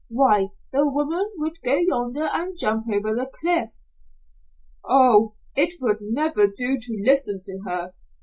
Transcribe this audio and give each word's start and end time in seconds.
Why, 0.09 0.51
the 0.73 0.89
woman 0.89 1.29
would 1.35 1.61
go 1.61 1.75
yonder 1.77 2.23
and 2.33 2.57
jump 2.57 2.85
over 2.91 3.13
the 3.13 3.29
cliff." 3.31 3.73
"Oh, 4.83 5.35
it 5.55 5.75
would 5.79 5.99
never 6.01 6.47
do 6.47 6.79
to 6.79 7.01
listen 7.05 7.39
to 7.43 7.59
her. 7.67 7.93